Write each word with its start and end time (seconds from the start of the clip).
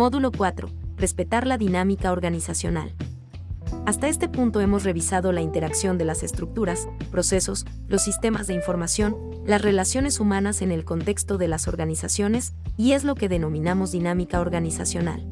Módulo 0.00 0.32
4. 0.32 0.70
Respetar 0.96 1.46
la 1.46 1.58
dinámica 1.58 2.10
organizacional. 2.10 2.94
Hasta 3.84 4.08
este 4.08 4.30
punto 4.30 4.62
hemos 4.62 4.82
revisado 4.82 5.30
la 5.30 5.42
interacción 5.42 5.98
de 5.98 6.06
las 6.06 6.22
estructuras, 6.22 6.88
procesos, 7.10 7.66
los 7.86 8.00
sistemas 8.00 8.46
de 8.46 8.54
información, 8.54 9.14
las 9.44 9.60
relaciones 9.60 10.18
humanas 10.18 10.62
en 10.62 10.72
el 10.72 10.86
contexto 10.86 11.36
de 11.36 11.48
las 11.48 11.68
organizaciones, 11.68 12.54
y 12.78 12.92
es 12.92 13.04
lo 13.04 13.14
que 13.14 13.28
denominamos 13.28 13.92
dinámica 13.92 14.40
organizacional. 14.40 15.22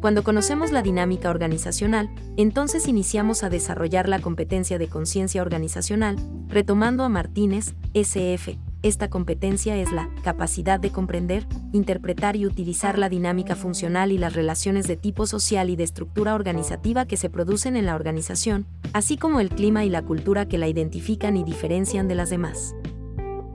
Cuando 0.00 0.24
conocemos 0.24 0.72
la 0.72 0.80
dinámica 0.80 1.28
organizacional, 1.28 2.08
entonces 2.38 2.88
iniciamos 2.88 3.42
a 3.42 3.50
desarrollar 3.50 4.08
la 4.08 4.22
competencia 4.22 4.78
de 4.78 4.88
conciencia 4.88 5.42
organizacional, 5.42 6.16
retomando 6.48 7.04
a 7.04 7.10
Martínez, 7.10 7.74
SF. 7.92 8.56
Esta 8.84 9.08
competencia 9.08 9.78
es 9.78 9.92
la 9.92 10.10
capacidad 10.22 10.78
de 10.78 10.90
comprender, 10.90 11.46
interpretar 11.72 12.36
y 12.36 12.44
utilizar 12.44 12.98
la 12.98 13.08
dinámica 13.08 13.56
funcional 13.56 14.12
y 14.12 14.18
las 14.18 14.34
relaciones 14.34 14.86
de 14.86 14.98
tipo 14.98 15.26
social 15.26 15.70
y 15.70 15.76
de 15.76 15.84
estructura 15.84 16.34
organizativa 16.34 17.06
que 17.06 17.16
se 17.16 17.30
producen 17.30 17.76
en 17.76 17.86
la 17.86 17.94
organización, 17.94 18.66
así 18.92 19.16
como 19.16 19.40
el 19.40 19.48
clima 19.48 19.86
y 19.86 19.88
la 19.88 20.02
cultura 20.02 20.46
que 20.48 20.58
la 20.58 20.68
identifican 20.68 21.38
y 21.38 21.44
diferencian 21.44 22.08
de 22.08 22.14
las 22.14 22.28
demás. 22.28 22.76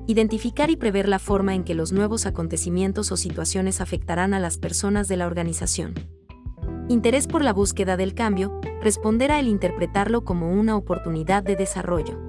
Identificar 0.08 0.72
y 0.72 0.78
prever 0.78 1.08
la 1.08 1.20
forma 1.20 1.54
en 1.54 1.64
que 1.64 1.76
los 1.76 1.92
nuevos 1.92 2.26
acontecimientos 2.26 3.12
o 3.12 3.16
situaciones 3.16 3.82
afectarán 3.82 4.34
a 4.34 4.40
las 4.40 4.58
personas 4.58 5.08
de 5.08 5.18
la 5.18 5.28
organización 5.28 5.94
interés 6.90 7.28
por 7.28 7.44
la 7.44 7.54
búsqueda 7.54 7.98
del 7.98 8.16
cambio, 8.16 8.60
responder 8.82 9.32
a 9.32 9.40
el 9.40 9.48
interpretarlo 9.48 10.24
como 10.24 10.52
una 10.52 10.76
oportunidad 10.76 11.44
de 11.44 11.56
desarrollo. 11.56 12.29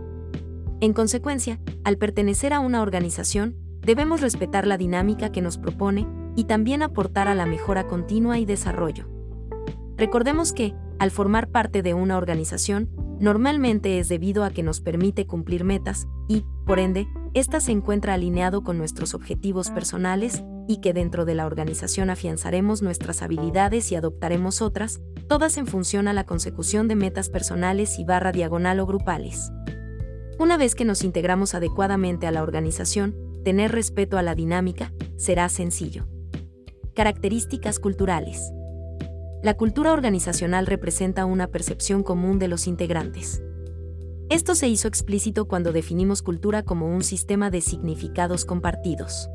En 0.81 0.95
consecuencia, 0.95 1.61
al 1.85 1.99
pertenecer 1.99 2.55
a 2.55 2.61
una 2.61 2.81
organización, 2.81 3.55
debemos 3.83 4.23
respetar 4.23 4.67
la 4.67 4.79
dinámica 4.79 5.31
que 5.31 5.43
nos 5.43 5.59
propone 5.59 6.09
y 6.37 6.45
también 6.45 6.83
aportar 6.83 7.29
a 7.29 7.35
la 7.35 7.45
mejora 7.45 7.87
continua 7.87 8.39
y 8.39 8.47
desarrollo. 8.47 9.07
Recordemos 9.99 10.55
que, 10.55 10.75
al 10.99 11.11
formar 11.11 11.49
parte 11.49 11.83
de 11.83 11.93
una 11.93 12.17
organización, 12.17 12.89
normalmente 13.21 13.99
es 13.99 14.09
debido 14.09 14.43
a 14.43 14.51
que 14.51 14.63
nos 14.63 14.81
permite 14.81 15.27
cumplir 15.27 15.65
metas 15.65 16.09
y, 16.29 16.47
por 16.65 16.79
ende, 16.79 17.07
ésta 17.35 17.61
se 17.61 17.73
encuentra 17.73 18.15
alineado 18.15 18.63
con 18.63 18.79
nuestros 18.79 19.13
objetivos 19.13 19.71
personales 19.71 20.43
y 20.67 20.81
que 20.81 20.95
dentro 20.95 21.27
de 21.27 21.35
la 21.35 21.45
organización 21.45 22.09
afianzaremos 22.09 22.81
nuestras 22.81 23.21
habilidades 23.21 23.93
y 23.93 23.97
adoptaremos 23.97 24.63
otras, 24.63 25.03
todas 25.29 25.59
en 25.59 25.67
función 25.67 26.09
a 26.09 26.15
la 26.15 26.25
consecución 26.25 26.89
de 26.89 26.97
metas 26.97 27.29
personales 27.29 27.99
y 27.99 28.05
barra 28.05 28.33
diagonal 28.33 28.81
o 28.81 28.87
grupales. 28.87 29.51
Una 30.41 30.57
vez 30.57 30.75
que 30.75 30.87
nos 30.87 31.05
integramos 31.05 31.55
adecuadamente 31.55 32.27
a 32.27 32.31
la 32.31 32.43
organización, 32.43 33.15
tener 33.45 33.73
respeto 33.73 34.17
a 34.17 34.23
la 34.23 34.35
dinámica 34.35 34.91
será 35.19 35.47
sencillo. 35.51 36.07
Características 36.95 37.79
culturales. 37.79 38.51
La 39.43 39.53
cultura 39.53 39.93
organizacional 39.93 40.67
representa 40.67 41.27
una 41.27 41.49
percepción 41.49 42.03
común 42.03 42.39
de 42.39 42.49
los 42.49 42.69
integrantes. 42.69 43.43
Esto 44.31 44.55
se 44.55 44.67
hizo 44.67 44.89
explícito 44.89 45.47
cuando 45.47 45.73
definimos 45.73 46.23
cultura 46.23 46.63
como 46.63 46.87
un 46.87 47.03
sistema 47.03 47.51
de 47.51 47.61
significados 47.61 48.47
compartidos. 48.47 49.29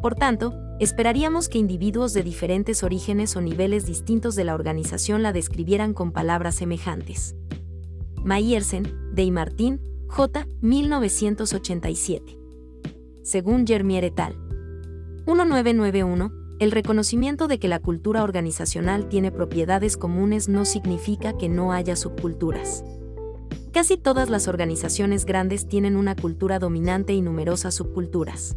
Por 0.00 0.14
tanto, 0.14 0.54
esperaríamos 0.80 1.50
que 1.50 1.58
individuos 1.58 2.14
de 2.14 2.22
diferentes 2.22 2.82
orígenes 2.82 3.36
o 3.36 3.42
niveles 3.42 3.84
distintos 3.84 4.36
de 4.36 4.44
la 4.44 4.54
organización 4.54 5.22
la 5.22 5.34
describieran 5.34 5.92
con 5.92 6.12
palabras 6.12 6.54
semejantes. 6.54 7.36
Mayersen, 8.24 8.90
Dey 9.12 9.30
Martin, 9.30 9.93
J. 10.16 10.46
1987. 10.60 12.38
Según 13.24 13.66
Germier 13.66 14.04
et 14.04 14.20
al. 14.20 14.36
1991, 15.26 16.30
el 16.60 16.70
reconocimiento 16.70 17.48
de 17.48 17.58
que 17.58 17.66
la 17.66 17.80
cultura 17.80 18.22
organizacional 18.22 19.08
tiene 19.08 19.32
propiedades 19.32 19.96
comunes 19.96 20.48
no 20.48 20.66
significa 20.66 21.36
que 21.36 21.48
no 21.48 21.72
haya 21.72 21.96
subculturas. 21.96 22.84
Casi 23.72 23.96
todas 23.96 24.30
las 24.30 24.46
organizaciones 24.46 25.24
grandes 25.24 25.66
tienen 25.66 25.96
una 25.96 26.14
cultura 26.14 26.60
dominante 26.60 27.12
y 27.12 27.20
numerosas 27.20 27.74
subculturas. 27.74 28.56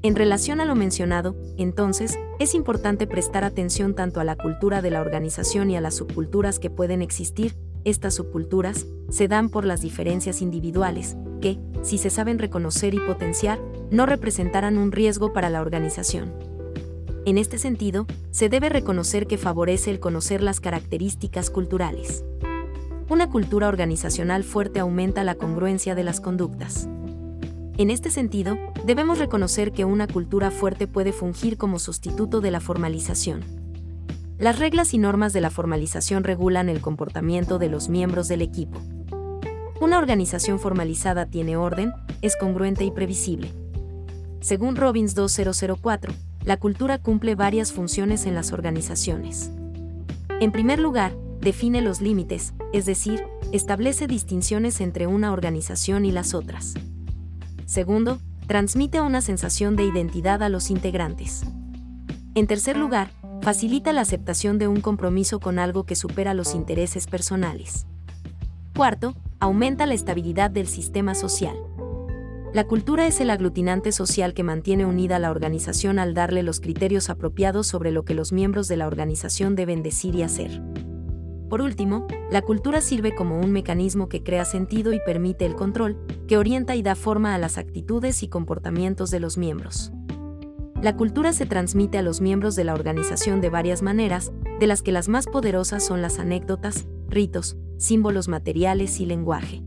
En 0.00 0.16
relación 0.16 0.58
a 0.62 0.64
lo 0.64 0.74
mencionado, 0.74 1.36
entonces, 1.58 2.18
es 2.38 2.54
importante 2.54 3.06
prestar 3.06 3.44
atención 3.44 3.94
tanto 3.94 4.20
a 4.20 4.24
la 4.24 4.36
cultura 4.36 4.80
de 4.80 4.90
la 4.90 5.02
organización 5.02 5.70
y 5.70 5.76
a 5.76 5.82
las 5.82 5.96
subculturas 5.96 6.58
que 6.58 6.70
pueden 6.70 7.02
existir. 7.02 7.56
Estas 7.84 8.14
subculturas 8.14 8.86
se 9.08 9.26
dan 9.26 9.48
por 9.48 9.64
las 9.64 9.80
diferencias 9.80 10.40
individuales, 10.40 11.16
que, 11.40 11.58
si 11.82 11.98
se 11.98 12.10
saben 12.10 12.38
reconocer 12.38 12.94
y 12.94 13.00
potenciar, 13.00 13.58
no 13.90 14.06
representarán 14.06 14.78
un 14.78 14.92
riesgo 14.92 15.32
para 15.32 15.50
la 15.50 15.60
organización. 15.60 16.32
En 17.24 17.38
este 17.38 17.58
sentido, 17.58 18.06
se 18.30 18.48
debe 18.48 18.68
reconocer 18.68 19.26
que 19.26 19.38
favorece 19.38 19.90
el 19.90 20.00
conocer 20.00 20.42
las 20.42 20.60
características 20.60 21.50
culturales. 21.50 22.24
Una 23.08 23.28
cultura 23.28 23.68
organizacional 23.68 24.44
fuerte 24.44 24.80
aumenta 24.80 25.24
la 25.24 25.34
congruencia 25.34 25.94
de 25.94 26.04
las 26.04 26.20
conductas. 26.20 26.88
En 27.78 27.90
este 27.90 28.10
sentido, 28.10 28.56
debemos 28.86 29.18
reconocer 29.18 29.72
que 29.72 29.84
una 29.84 30.06
cultura 30.06 30.50
fuerte 30.50 30.86
puede 30.86 31.12
fungir 31.12 31.56
como 31.56 31.78
sustituto 31.78 32.40
de 32.40 32.50
la 32.50 32.60
formalización. 32.60 33.61
Las 34.42 34.58
reglas 34.58 34.92
y 34.92 34.98
normas 34.98 35.32
de 35.32 35.40
la 35.40 35.50
formalización 35.50 36.24
regulan 36.24 36.68
el 36.68 36.80
comportamiento 36.80 37.60
de 37.60 37.68
los 37.68 37.88
miembros 37.88 38.26
del 38.26 38.42
equipo. 38.42 38.80
Una 39.80 39.98
organización 39.98 40.58
formalizada 40.58 41.26
tiene 41.26 41.56
orden, 41.56 41.92
es 42.22 42.34
congruente 42.36 42.82
y 42.82 42.90
previsible. 42.90 43.52
Según 44.40 44.74
Robbins 44.74 45.14
2004, 45.14 46.12
la 46.44 46.56
cultura 46.56 46.98
cumple 46.98 47.36
varias 47.36 47.72
funciones 47.72 48.26
en 48.26 48.34
las 48.34 48.52
organizaciones. 48.52 49.52
En 50.40 50.50
primer 50.50 50.80
lugar, 50.80 51.14
define 51.40 51.80
los 51.80 52.00
límites, 52.00 52.52
es 52.72 52.84
decir, 52.84 53.22
establece 53.52 54.08
distinciones 54.08 54.80
entre 54.80 55.06
una 55.06 55.32
organización 55.32 56.04
y 56.04 56.10
las 56.10 56.34
otras. 56.34 56.74
Segundo, 57.64 58.18
transmite 58.48 59.00
una 59.00 59.20
sensación 59.20 59.76
de 59.76 59.84
identidad 59.84 60.42
a 60.42 60.48
los 60.48 60.70
integrantes. 60.70 61.44
En 62.34 62.48
tercer 62.48 62.76
lugar, 62.76 63.12
facilita 63.42 63.92
la 63.92 64.02
aceptación 64.02 64.58
de 64.58 64.68
un 64.68 64.80
compromiso 64.80 65.40
con 65.40 65.58
algo 65.58 65.84
que 65.84 65.96
supera 65.96 66.32
los 66.32 66.54
intereses 66.54 67.08
personales. 67.08 67.86
Cuarto, 68.74 69.14
aumenta 69.40 69.84
la 69.84 69.94
estabilidad 69.94 70.50
del 70.50 70.68
sistema 70.68 71.16
social. 71.16 71.56
La 72.54 72.64
cultura 72.64 73.06
es 73.06 73.20
el 73.20 73.30
aglutinante 73.30 73.90
social 73.90 74.32
que 74.32 74.44
mantiene 74.44 74.86
unida 74.86 75.16
a 75.16 75.18
la 75.18 75.30
organización 75.30 75.98
al 75.98 76.14
darle 76.14 76.42
los 76.44 76.60
criterios 76.60 77.10
apropiados 77.10 77.66
sobre 77.66 77.90
lo 77.90 78.04
que 78.04 78.14
los 78.14 78.32
miembros 78.32 78.68
de 78.68 78.76
la 78.76 78.86
organización 78.86 79.56
deben 79.56 79.82
decir 79.82 80.14
y 80.14 80.22
hacer. 80.22 80.62
Por 81.48 81.62
último, 81.62 82.06
la 82.30 82.42
cultura 82.42 82.80
sirve 82.80 83.14
como 83.14 83.40
un 83.40 83.50
mecanismo 83.50 84.08
que 84.08 84.22
crea 84.22 84.44
sentido 84.44 84.92
y 84.92 85.00
permite 85.04 85.46
el 85.46 85.54
control, 85.54 85.98
que 86.28 86.38
orienta 86.38 86.76
y 86.76 86.82
da 86.82 86.94
forma 86.94 87.34
a 87.34 87.38
las 87.38 87.58
actitudes 87.58 88.22
y 88.22 88.28
comportamientos 88.28 89.10
de 89.10 89.20
los 89.20 89.36
miembros. 89.36 89.92
La 90.82 90.96
cultura 90.96 91.32
se 91.32 91.46
transmite 91.46 91.98
a 91.98 92.02
los 92.02 92.20
miembros 92.20 92.56
de 92.56 92.64
la 92.64 92.74
organización 92.74 93.40
de 93.40 93.50
varias 93.50 93.82
maneras, 93.82 94.32
de 94.58 94.66
las 94.66 94.82
que 94.82 94.90
las 94.90 95.08
más 95.08 95.26
poderosas 95.26 95.86
son 95.86 96.02
las 96.02 96.18
anécdotas, 96.18 96.86
ritos, 97.08 97.56
símbolos 97.78 98.26
materiales 98.26 98.98
y 98.98 99.06
lenguaje. 99.06 99.62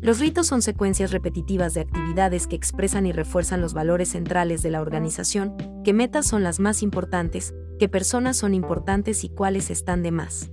Los 0.00 0.20
ritos 0.20 0.46
son 0.46 0.62
secuencias 0.62 1.10
repetitivas 1.10 1.74
de 1.74 1.82
actividades 1.82 2.46
que 2.46 2.56
expresan 2.56 3.04
y 3.04 3.12
refuerzan 3.12 3.60
los 3.60 3.74
valores 3.74 4.08
centrales 4.08 4.62
de 4.62 4.70
la 4.70 4.80
organización, 4.80 5.54
qué 5.84 5.92
metas 5.92 6.28
son 6.28 6.42
las 6.42 6.60
más 6.60 6.82
importantes, 6.82 7.54
qué 7.78 7.90
personas 7.90 8.38
son 8.38 8.54
importantes 8.54 9.24
y 9.24 9.28
cuáles 9.28 9.70
están 9.70 10.02
de 10.02 10.12
más. 10.12 10.50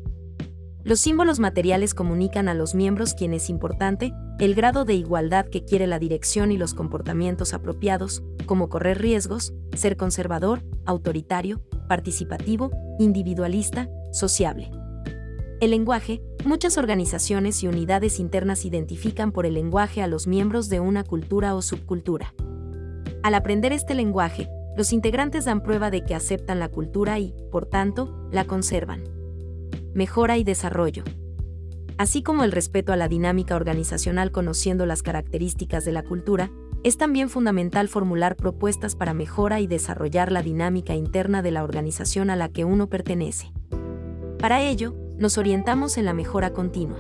Los 0.86 1.02
símbolos 1.02 1.40
materiales 1.40 1.94
comunican 1.94 2.48
a 2.48 2.54
los 2.54 2.74
miembros 2.74 3.14
quién 3.14 3.34
es 3.34 3.50
importante, 3.50 4.14
el 4.40 4.56
grado 4.56 4.86
de 4.86 4.94
igualdad 4.94 5.46
que 5.46 5.66
quiere 5.66 5.88
la 5.88 6.00
dirección 6.00 6.54
y 6.54 6.58
los 6.58 6.74
comportamientos 6.74 7.54
apropiados, 7.54 8.24
como 8.46 8.70
correr 8.70 9.02
riesgos, 9.02 9.54
ser 9.76 9.98
conservador, 9.98 10.64
autoritario, 10.86 11.62
participativo, 11.90 12.72
individualista, 12.98 13.90
sociable. 14.14 14.72
El 15.60 15.72
lenguaje, 15.72 16.22
muchas 16.46 16.78
organizaciones 16.78 17.62
y 17.62 17.68
unidades 17.68 18.18
internas 18.18 18.64
identifican 18.64 19.34
por 19.34 19.46
el 19.46 19.56
lenguaje 19.56 20.02
a 20.02 20.08
los 20.08 20.28
miembros 20.28 20.70
de 20.70 20.80
una 20.80 21.04
cultura 21.04 21.56
o 21.56 21.62
subcultura. 21.62 22.34
Al 23.22 23.34
aprender 23.34 23.74
este 23.74 23.96
lenguaje, 23.96 24.48
los 24.78 24.94
integrantes 24.94 25.44
dan 25.44 25.62
prueba 25.62 25.92
de 25.92 26.06
que 26.06 26.16
aceptan 26.16 26.60
la 26.60 26.70
cultura 26.70 27.20
y, 27.20 27.36
por 27.52 27.66
tanto, 27.66 28.30
la 28.32 28.46
conservan 28.46 29.19
mejora 30.00 30.38
y 30.38 30.46
desarrollo. 30.46 31.04
Así 31.98 32.24
como 32.24 32.46
el 32.46 32.54
respeto 32.54 32.94
a 32.94 32.96
la 32.96 33.10
dinámica 33.10 33.58
organizacional 33.58 34.32
conociendo 34.32 34.86
las 34.86 35.04
características 35.04 35.84
de 35.84 35.92
la 35.92 36.04
cultura, 36.04 36.52
es 36.86 36.96
también 36.96 37.28
fundamental 37.28 37.90
formular 37.90 38.38
propuestas 38.38 38.96
para 38.96 39.14
mejora 39.14 39.60
y 39.60 39.68
desarrollar 39.68 40.32
la 40.32 40.42
dinámica 40.42 40.96
interna 40.96 41.42
de 41.42 41.52
la 41.52 41.66
organización 41.66 42.30
a 42.30 42.38
la 42.38 42.48
que 42.48 42.64
uno 42.64 42.88
pertenece. 42.88 43.52
Para 44.40 44.62
ello, 44.62 44.96
nos 45.18 45.38
orientamos 45.38 45.98
en 45.98 46.06
la 46.06 46.14
mejora 46.14 46.54
continua. 46.54 47.00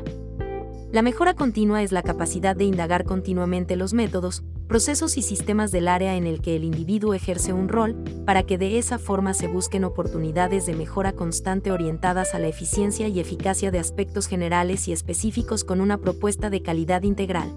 La 0.92 1.02
mejora 1.02 1.36
continua 1.36 1.82
es 1.84 1.94
la 1.94 2.04
capacidad 2.04 2.54
de 2.54 2.66
indagar 2.66 3.06
continuamente 3.06 3.78
los 3.78 3.94
métodos, 3.94 4.44
procesos 4.70 5.18
y 5.18 5.24
sistemas 5.24 5.72
del 5.72 5.88
área 5.88 6.16
en 6.16 6.28
el 6.28 6.42
que 6.42 6.56
el 6.56 6.64
individuo 6.64 7.16
ejerce 7.16 7.52
un 7.54 7.70
rol, 7.70 7.96
para 8.24 8.44
que 8.44 8.60
de 8.60 8.78
esa 8.78 9.00
forma 9.00 9.34
se 9.34 9.48
busquen 9.48 9.84
oportunidades 9.84 10.68
de 10.68 10.76
mejora 10.76 11.12
constante 11.12 11.72
orientadas 11.72 12.36
a 12.36 12.40
la 12.40 12.48
eficiencia 12.48 13.08
y 13.08 13.20
eficacia 13.20 13.72
de 13.72 13.80
aspectos 13.80 14.28
generales 14.28 14.88
y 14.88 14.94
específicos 14.94 15.64
con 15.64 15.82
una 15.82 15.98
propuesta 15.98 16.52
de 16.52 16.62
calidad 16.62 17.02
integral. 17.02 17.52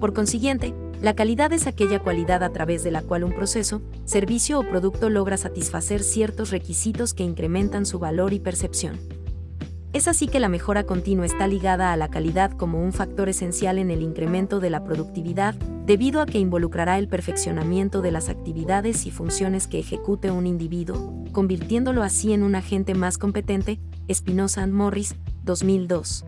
Por 0.00 0.14
consiguiente, 0.14 0.74
la 1.02 1.14
calidad 1.14 1.52
es 1.52 1.66
aquella 1.66 1.98
cualidad 1.98 2.42
a 2.42 2.50
través 2.50 2.82
de 2.82 2.90
la 2.90 3.02
cual 3.02 3.22
un 3.24 3.34
proceso, 3.34 3.82
servicio 4.06 4.58
o 4.58 4.66
producto 4.66 5.10
logra 5.10 5.36
satisfacer 5.36 6.02
ciertos 6.02 6.50
requisitos 6.50 7.12
que 7.12 7.22
incrementan 7.22 7.84
su 7.84 7.98
valor 7.98 8.32
y 8.32 8.40
percepción. 8.40 8.98
Es 9.94 10.08
así 10.08 10.26
que 10.26 10.40
la 10.40 10.48
mejora 10.48 10.82
continua 10.82 11.24
está 11.24 11.46
ligada 11.46 11.92
a 11.92 11.96
la 11.96 12.08
calidad 12.08 12.50
como 12.50 12.82
un 12.82 12.92
factor 12.92 13.28
esencial 13.28 13.78
en 13.78 13.92
el 13.92 14.02
incremento 14.02 14.58
de 14.58 14.68
la 14.68 14.82
productividad, 14.82 15.54
debido 15.86 16.20
a 16.20 16.26
que 16.26 16.40
involucrará 16.40 16.98
el 16.98 17.06
perfeccionamiento 17.06 18.02
de 18.02 18.10
las 18.10 18.28
actividades 18.28 19.06
y 19.06 19.12
funciones 19.12 19.68
que 19.68 19.78
ejecute 19.78 20.32
un 20.32 20.48
individuo, 20.48 21.24
convirtiéndolo 21.30 22.02
así 22.02 22.32
en 22.32 22.42
un 22.42 22.56
agente 22.56 22.94
más 22.94 23.18
competente, 23.18 23.78
Espinosa 24.08 24.66
Morris, 24.66 25.14
2002. 25.44 26.24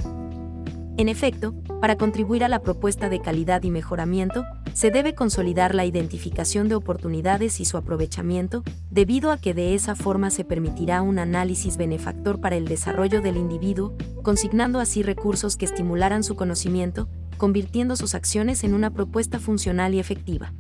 En 0.96 1.08
efecto, 1.08 1.52
para 1.80 1.96
contribuir 1.96 2.42
a 2.42 2.48
la 2.48 2.62
propuesta 2.62 3.08
de 3.08 3.20
calidad 3.20 3.62
y 3.62 3.70
mejoramiento, 3.70 4.44
se 4.72 4.90
debe 4.90 5.14
consolidar 5.14 5.74
la 5.74 5.84
identificación 5.84 6.68
de 6.68 6.74
oportunidades 6.74 7.60
y 7.60 7.64
su 7.64 7.76
aprovechamiento, 7.76 8.62
debido 8.90 9.30
a 9.30 9.38
que 9.38 9.54
de 9.54 9.74
esa 9.74 9.94
forma 9.94 10.30
se 10.30 10.44
permitirá 10.44 11.02
un 11.02 11.18
análisis 11.18 11.76
benefactor 11.76 12.40
para 12.40 12.56
el 12.56 12.66
desarrollo 12.66 13.20
del 13.20 13.36
individuo, 13.36 13.94
consignando 14.22 14.80
así 14.80 15.02
recursos 15.02 15.56
que 15.56 15.66
estimularán 15.66 16.24
su 16.24 16.34
conocimiento, 16.34 17.08
convirtiendo 17.36 17.96
sus 17.96 18.14
acciones 18.14 18.64
en 18.64 18.74
una 18.74 18.90
propuesta 18.90 19.38
funcional 19.38 19.94
y 19.94 19.98
efectiva. 19.98 20.52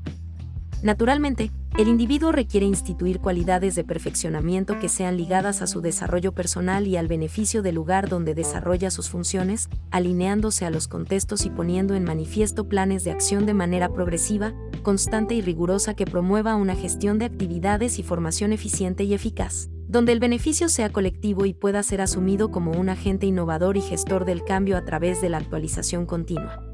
Naturalmente, 0.86 1.50
el 1.78 1.88
individuo 1.88 2.30
requiere 2.30 2.64
instituir 2.64 3.18
cualidades 3.18 3.74
de 3.74 3.82
perfeccionamiento 3.82 4.78
que 4.78 4.88
sean 4.88 5.16
ligadas 5.16 5.60
a 5.60 5.66
su 5.66 5.80
desarrollo 5.80 6.30
personal 6.30 6.86
y 6.86 6.96
al 6.96 7.08
beneficio 7.08 7.60
del 7.60 7.74
lugar 7.74 8.08
donde 8.08 8.36
desarrolla 8.36 8.92
sus 8.92 9.10
funciones, 9.10 9.68
alineándose 9.90 10.64
a 10.64 10.70
los 10.70 10.86
contextos 10.86 11.44
y 11.44 11.50
poniendo 11.50 11.96
en 11.96 12.04
manifiesto 12.04 12.68
planes 12.68 13.02
de 13.02 13.10
acción 13.10 13.46
de 13.46 13.54
manera 13.54 13.92
progresiva, 13.92 14.54
constante 14.84 15.34
y 15.34 15.42
rigurosa 15.42 15.94
que 15.94 16.06
promueva 16.06 16.54
una 16.54 16.76
gestión 16.76 17.18
de 17.18 17.24
actividades 17.24 17.98
y 17.98 18.04
formación 18.04 18.52
eficiente 18.52 19.02
y 19.02 19.12
eficaz, 19.12 19.68
donde 19.88 20.12
el 20.12 20.20
beneficio 20.20 20.68
sea 20.68 20.92
colectivo 20.92 21.46
y 21.46 21.52
pueda 21.52 21.82
ser 21.82 22.00
asumido 22.00 22.52
como 22.52 22.70
un 22.70 22.90
agente 22.90 23.26
innovador 23.26 23.76
y 23.76 23.80
gestor 23.80 24.24
del 24.24 24.44
cambio 24.44 24.76
a 24.76 24.84
través 24.84 25.20
de 25.20 25.30
la 25.30 25.38
actualización 25.38 26.06
continua. 26.06 26.65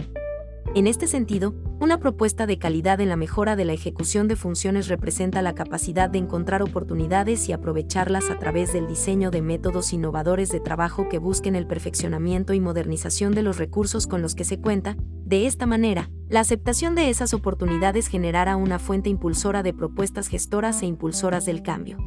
En 0.75 0.87
este 0.87 1.07
sentido, 1.07 1.55
una 1.81 1.99
propuesta 1.99 2.47
de 2.47 2.59
calidad 2.59 2.99
en 3.03 3.11
la 3.11 3.17
mejora 3.17 3.57
de 3.57 3.67
la 3.67 3.75
ejecución 3.75 4.27
de 4.27 4.37
funciones 4.37 4.89
representa 4.89 5.43
la 5.43 5.55
capacidad 5.55 6.09
de 6.09 6.17
encontrar 6.17 6.63
oportunidades 6.63 7.47
y 7.47 7.53
aprovecharlas 7.53 8.31
a 8.31 8.39
través 8.39 8.73
del 8.73 8.87
diseño 8.87 9.31
de 9.31 9.43
métodos 9.43 9.93
innovadores 9.93 10.49
de 10.49 10.61
trabajo 10.61 11.11
que 11.11 11.19
busquen 11.19 11.57
el 11.57 11.67
perfeccionamiento 11.67 12.55
y 12.55 12.61
modernización 12.61 13.35
de 13.35 13.43
los 13.43 13.59
recursos 13.59 14.07
con 14.07 14.23
los 14.23 14.35
que 14.35 14.45
se 14.45 14.61
cuenta. 14.61 14.97
De 15.27 15.47
esta 15.47 15.67
manera, 15.67 16.09
la 16.31 16.41
aceptación 16.41 16.95
de 16.95 17.11
esas 17.11 17.35
oportunidades 17.35 18.07
generará 18.07 18.57
una 18.57 18.79
fuente 18.79 19.11
impulsora 19.11 19.63
de 19.63 19.75
propuestas 19.75 20.29
gestoras 20.29 20.81
e 20.81 20.87
impulsoras 20.87 21.45
del 21.45 21.63
cambio. 21.63 21.99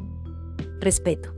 Respeto. 0.80 1.36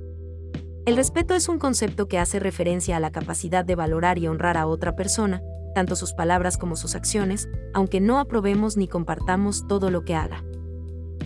El 0.85 0.95
respeto 0.95 1.35
es 1.35 1.50
un 1.50 1.59
concepto 1.59 2.07
que 2.07 2.19
hace 2.19 2.39
referencia 2.39 2.95
a 2.95 3.01
la 3.01 3.12
capacidad 3.12 3.65
de 3.65 3.75
valorar 3.75 4.18
y 4.18 4.27
honrar 4.27 4.56
a 4.56 4.68
otra 4.68 4.95
persona, 4.95 5.41
tanto 5.77 5.95
sus 5.95 6.13
palabras 6.13 6.57
como 6.57 6.75
sus 6.75 6.95
acciones, 6.95 7.47
aunque 7.71 8.01
no 8.01 8.18
aprobemos 8.18 8.77
ni 8.77 8.88
compartamos 8.88 9.68
todo 9.68 9.91
lo 9.91 10.03
que 10.06 10.15
haga. 10.15 10.44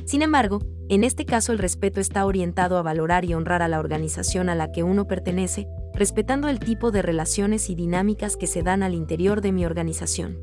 Sin 0.03 0.21
embargo, 0.21 0.59
en 0.89 1.05
este 1.05 1.25
caso 1.25 1.53
el 1.53 1.57
respeto 1.57 2.01
está 2.01 2.25
orientado 2.25 2.77
a 2.77 2.81
valorar 2.81 3.23
y 3.23 3.33
honrar 3.33 3.61
a 3.61 3.69
la 3.69 3.79
organización 3.79 4.49
a 4.49 4.55
la 4.55 4.73
que 4.73 4.83
uno 4.83 5.07
pertenece, 5.07 5.69
respetando 5.93 6.49
el 6.49 6.59
tipo 6.59 6.91
de 6.91 7.01
relaciones 7.01 7.69
y 7.69 7.75
dinámicas 7.75 8.35
que 8.35 8.45
se 8.45 8.61
dan 8.61 8.83
al 8.83 8.93
interior 8.93 9.39
de 9.39 9.53
mi 9.53 9.65
organización. 9.65 10.37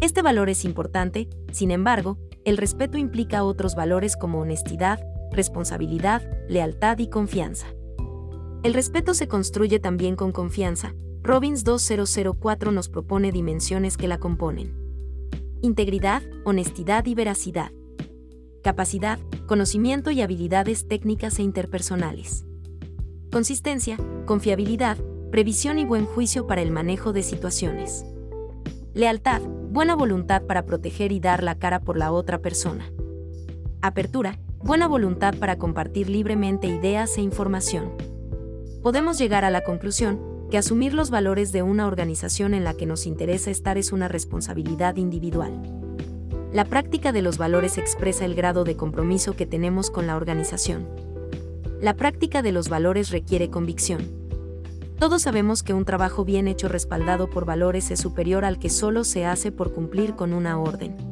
Este 0.00 0.20
valor 0.20 0.48
es 0.48 0.64
importante, 0.64 1.28
sin 1.52 1.70
embargo, 1.70 2.18
el 2.44 2.56
respeto 2.56 2.98
implica 2.98 3.44
otros 3.44 3.76
valores 3.76 4.16
como 4.16 4.40
honestidad, 4.40 4.98
responsabilidad, 5.30 6.28
lealtad 6.48 6.98
y 6.98 7.06
confianza. 7.06 7.68
El 8.64 8.74
respeto 8.74 9.14
se 9.14 9.28
construye 9.28 9.78
también 9.78 10.16
con 10.16 10.32
confianza, 10.32 10.96
Robbins 11.24 11.62
2004 11.62 12.72
nos 12.72 12.88
propone 12.88 13.30
dimensiones 13.30 13.96
que 13.96 14.08
la 14.08 14.18
componen. 14.18 14.74
Integridad, 15.60 16.20
honestidad 16.44 17.06
y 17.06 17.14
veracidad. 17.14 17.70
Capacidad, 18.64 19.20
conocimiento 19.46 20.10
y 20.10 20.20
habilidades 20.20 20.88
técnicas 20.88 21.38
e 21.38 21.44
interpersonales. 21.44 22.44
Consistencia, 23.30 23.98
confiabilidad, 24.26 24.98
previsión 25.30 25.78
y 25.78 25.84
buen 25.84 26.06
juicio 26.06 26.48
para 26.48 26.60
el 26.60 26.72
manejo 26.72 27.12
de 27.12 27.22
situaciones. 27.22 28.04
Lealtad, 28.92 29.42
buena 29.42 29.94
voluntad 29.94 30.42
para 30.42 30.66
proteger 30.66 31.12
y 31.12 31.20
dar 31.20 31.44
la 31.44 31.56
cara 31.56 31.82
por 31.82 31.96
la 31.96 32.10
otra 32.10 32.42
persona. 32.42 32.90
Apertura, 33.80 34.40
buena 34.58 34.88
voluntad 34.88 35.36
para 35.36 35.56
compartir 35.56 36.10
libremente 36.10 36.66
ideas 36.66 37.16
e 37.16 37.20
información. 37.20 37.92
Podemos 38.82 39.18
llegar 39.18 39.44
a 39.44 39.50
la 39.50 39.62
conclusión, 39.62 40.31
que 40.52 40.58
asumir 40.58 40.92
los 40.92 41.08
valores 41.08 41.50
de 41.50 41.62
una 41.62 41.86
organización 41.86 42.52
en 42.52 42.62
la 42.62 42.74
que 42.74 42.84
nos 42.84 43.06
interesa 43.06 43.50
estar 43.50 43.78
es 43.78 43.90
una 43.90 44.06
responsabilidad 44.06 44.96
individual. 44.96 45.50
La 46.52 46.66
práctica 46.66 47.10
de 47.10 47.22
los 47.22 47.38
valores 47.38 47.78
expresa 47.78 48.26
el 48.26 48.34
grado 48.34 48.62
de 48.64 48.76
compromiso 48.76 49.34
que 49.34 49.46
tenemos 49.46 49.90
con 49.90 50.06
la 50.06 50.14
organización. 50.14 50.86
La 51.80 51.96
práctica 51.96 52.42
de 52.42 52.52
los 52.52 52.68
valores 52.68 53.08
requiere 53.08 53.48
convicción. 53.48 54.02
Todos 54.98 55.22
sabemos 55.22 55.62
que 55.62 55.72
un 55.72 55.86
trabajo 55.86 56.22
bien 56.22 56.46
hecho 56.46 56.68
respaldado 56.68 57.30
por 57.30 57.46
valores 57.46 57.90
es 57.90 58.00
superior 58.00 58.44
al 58.44 58.58
que 58.58 58.68
solo 58.68 59.04
se 59.04 59.24
hace 59.24 59.52
por 59.52 59.72
cumplir 59.72 60.16
con 60.16 60.34
una 60.34 60.60
orden. 60.60 61.11